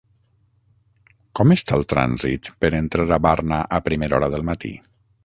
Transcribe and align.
Com 1.39 1.53
està 1.57 1.77
el 1.79 1.85
trànsit 1.93 2.49
per 2.65 2.71
entrar 2.79 3.07
a 3.19 3.21
Barna 3.27 3.61
a 3.81 3.85
primera 3.91 4.19
hora 4.21 4.31
del 4.37 4.49
matí? 4.53 4.73